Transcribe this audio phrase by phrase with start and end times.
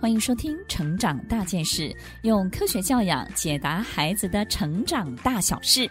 [0.00, 1.82] 欢迎收听《成长大件事》，
[2.22, 5.86] 用科学教养解答孩子的成长大小事。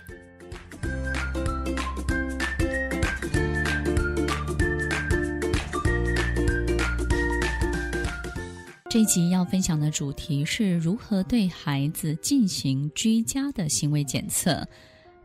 [8.90, 14.68] 这一集要分享的主题是如何对孩子进行居家的行为检测。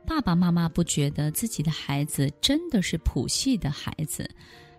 [0.07, 4.29] 爸爸妈妈不觉得自己的孩子真的是谱系的孩子，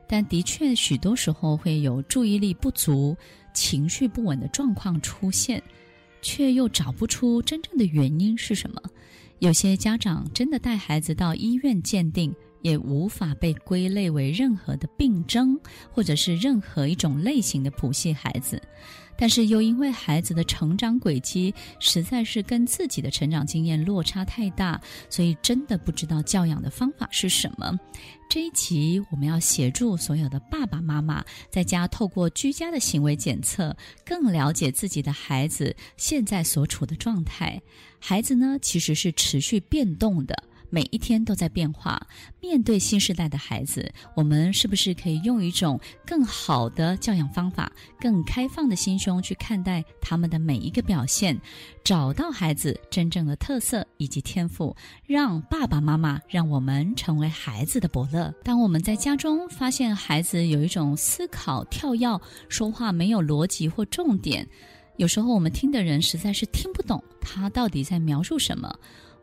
[0.08, 3.18] 但的确许多时候会有注意力不足、
[3.56, 5.64] 情绪不稳的状况出现，
[6.22, 8.80] 却又找不出真正的原因是什么。
[9.40, 12.32] 有些家长真的带孩子到医院鉴定，
[12.66, 15.56] 也无法被归类为任何的病症，
[15.92, 18.60] 或者是任何一种类型的谱系孩子。
[19.16, 27.80] 但是又因为孩子的成长轨迹实在是跟自己的成长经验落差太大，所以真的不知道教养的方法是什么。
[28.28, 37.62] 这一集我们要协助所有的爸爸妈妈在家透过居家的行为检测，更了解自己的孩子现在所处的状态。
[38.00, 40.36] 孩子呢，其实是持续变动的。
[40.70, 42.06] 每一天都在变化，
[42.42, 51.40] 面对新时代的孩子，我们是不是可以用一种更好的教养方法、更开放的心胸去看待他们的每一个表现，
[51.84, 58.34] 找到孩子真正的特色以及天赋，让爸爸妈妈让我们成为孩子的伯乐。
[58.44, 64.48] 当我们在家中发现孩子有一种思考跳跃、说话没有逻辑或重点，
[64.98, 68.74] 有时候我们听的人实在是听不懂他到底在描述什么。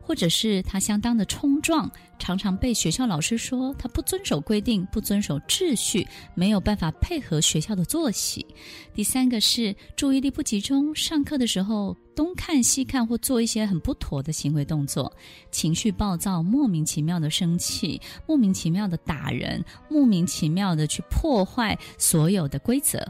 [0.05, 8.45] 或者是他相当的冲撞，常常被学校老师说他不遵守规定、不遵守秩序，没有办法配合学校的作息。
[8.93, 15.11] 第三个是注意力不集中，上课的时候东看西看或做一些很不妥的行为动作，
[15.51, 23.01] 情绪暴躁，莫名其妙的生气，莫名其妙的打人，莫名其妙的去破坏所有的规则。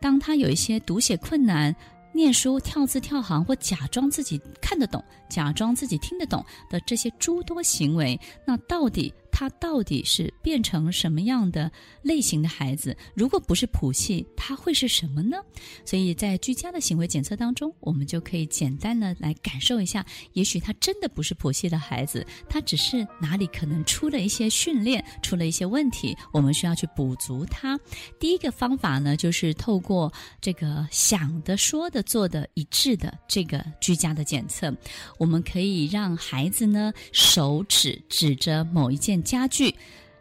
[0.00, 1.76] 当他有一些读写困难，
[2.12, 11.70] 念书跳字跳行，或假装自己看得懂，假装自己听得懂的这些诸多行为，那到底，他到底是变成什么样的
[12.02, 12.96] 类型的孩子？
[13.14, 15.36] 如果不是谱系，他会是什么呢？
[15.84, 27.78] 所以在居家的行为检测当中，我们就可以简单的来感受一下，也许他真的不是谱系的孩子，他只是哪里可能出了一些训练，出了一些问题，我们需要去补足他。
[28.18, 34.74] 第一个方法呢，就是透过这个想的、说的、做的一致的这个居家的检测，
[35.18, 39.19] 我们可以让孩子呢手指指着某一件。
[39.22, 39.74] 家具，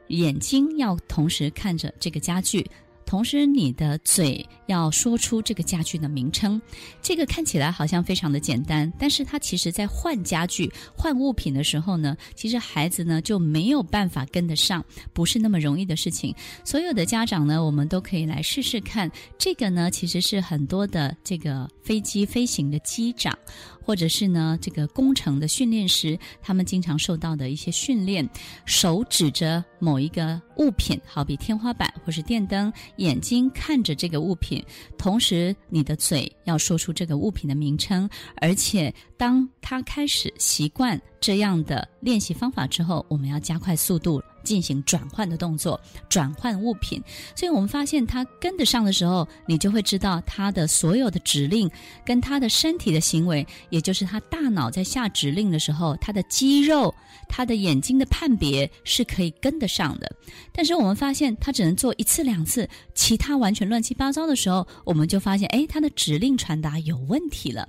[0.08, 2.70] 眼睛要同时看着这个家具，
[3.10, 6.62] 同时你的嘴要说出这个家具的名称。
[7.02, 16.36] 这个看起来好像非常的简单，但是他其实在换家具、换物品的时候呢，其实孩子呢就没有办法跟得上，不是那么容易的事情。
[16.64, 19.12] 所有的家长呢，我们都可以来试试看。
[19.40, 23.36] 这个呢，其实是很多的这个飞机飞行的机长。
[23.82, 28.30] 或者是呢，这个工程的训练师，他们经常受到的一些训练，
[28.64, 34.64] 手指着某一个物品，好比天花板或是电灯，眼睛看着这个物品，
[34.98, 44.22] 同时你的嘴要说出这个物品的名称，而且当他开始习惯这样的练习方法之后，我们要加快速度。
[44.44, 47.02] 进行转换的动作，转换物品。
[47.36, 51.70] 所以我们发现他跟得上的时候，你就会知道他的所有的指令
[52.06, 56.94] 跟他的身体的行为，也就是他大脑在下指令的时候，他的肌肉、
[57.28, 60.12] 他的眼睛的判别是可以跟得上的。
[60.52, 67.68] 但是我们发现他只能做一次两次，其他完全乱七八糟的时候，我们就发现，哎，他的指令传达有问题了。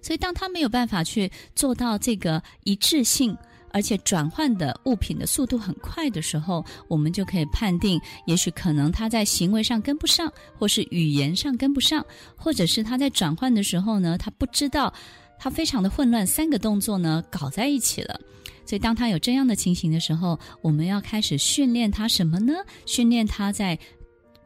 [0.00, 3.36] 所以当他没有办法去做到这个一致性。
[3.72, 12.04] 而且转换的物品的速度很快的时候，我们就可以判定，也许可能他在行为上跟不上，或是语言上跟不上，
[12.36, 14.92] 或者是他在转换的时候呢，他不知道，
[15.38, 18.20] 他非常的混乱，三个动作呢搞在一起了。
[18.64, 22.52] 所以当他有这样的情形的时候，我们要开始训练他什么呢？
[22.86, 23.78] 训练他在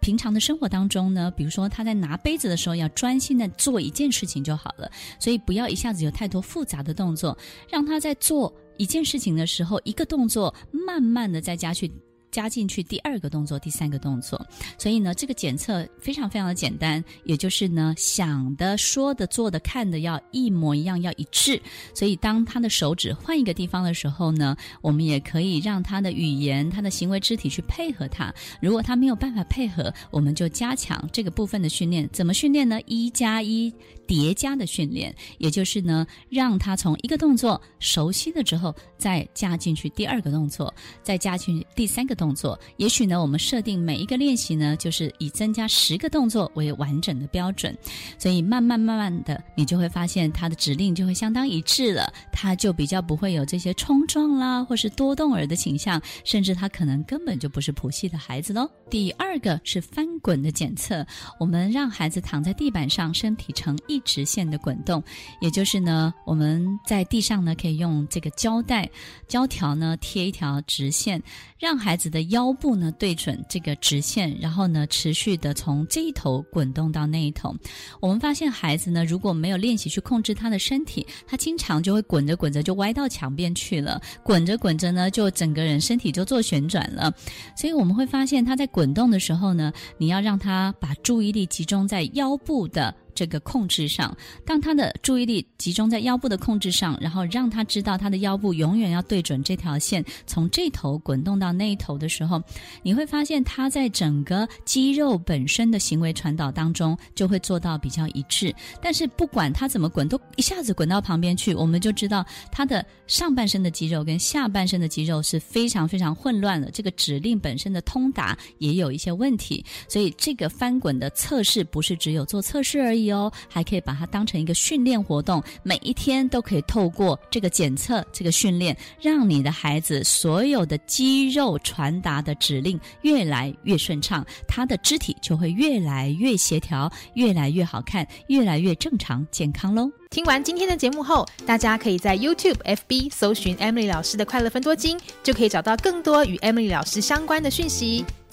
[0.01, 4.91] 平常的生活当中呢，比如说他在拿杯子的时候，要专心的做一件事情就好了。
[5.19, 7.37] 所以不要一下子有太多复杂的动作，
[7.69, 8.53] 让他在做。
[8.77, 11.91] 一件事情的时候，一个动作慢慢的再加去。
[12.37, 14.47] 加进去第二个动作，第三个动作，
[14.77, 21.59] 所以呢，这个检测非常非常的简单，也就是呢，想的、说的、做的、看的要一模一样，要一致。
[21.95, 28.31] 所以当他的手指换一个地方的时候呢，我们也可以让他的语言、他的行为肢体去配合他。
[28.61, 32.07] 如果他没有办法配合，我们就加强这个部分的训练。
[32.13, 32.79] 怎么训练呢？
[32.85, 33.73] 一加一
[34.07, 40.73] 叠加的训练，也就是呢，让他从一个动作熟悉了之后，再加进去第二个动作，
[41.03, 42.59] 再加进去第三个动动作。
[42.77, 47.77] 也许呢，我们设定每一个练习呢，就是以增加十个动作为完整的标准。
[48.19, 58.69] 所以慢慢慢慢的，你就会发现他的指令就会相当一致了，他就比较不会有这些冲撞啦，或是多动儿的倾向，甚至他可能根本就不是谱系的孩子喽。
[58.91, 61.07] 第二个是翻滚的检测，
[61.39, 65.01] 我们让孩子躺在地板上，身体呈一直线的滚动，
[65.41, 68.91] 也就是呢，我们在地上呢可以用这个胶带、
[69.29, 71.23] 胶条呢贴一条直线，
[71.59, 77.55] 让孩子的腰部呢对准这个直线，然后呢持续的从这一头滚动到那一头。
[78.01, 87.13] 我们发现孩子呢如果没有练习去控制他的身体，他经常就会滚着滚着就歪到墙边去了，滚着滚着呢就整个人身体就做旋转了。
[87.57, 92.95] 所以我们会发现他在滚动的时候呢，你要让他把注意力集中在腰部的。
[93.17, 94.15] 这个控制上，
[94.45, 102.41] 当他的注意力集中在腰部的控制上，然后让他知道他的腰部永远要对准这条线，从这头滚动到那一头的时候，
[102.83, 108.55] 你会发现他在整个肌肉本身的行为传导当中就会做到比较一致。
[108.83, 112.23] 但是不管他怎么滚，都一下子滚到旁边去，我们就知道
[112.53, 119.65] 他的上半身的肌肉跟下半身的肌肉是非常非常混乱的，这个指令本身的通达也有一些问题。
[119.89, 123.06] 所以这个翻滚的测试不是只有做测试而已。
[123.13, 139.91] 哦，还可以把它当成一个训练活动，每一天都可以透过这个检测、这个训练，让你的孩子所有的肌肉传达的指令越来越顺畅，他的肢体就会越来越协调，越来越好看，越来越正常健康喽。
[140.11, 148.05] 听完今天的节目后，大家可以在 YouTube、FB 搜寻 Emily 老师的快乐分多金，就可以找到更多与 Emily 老师相关的讯息。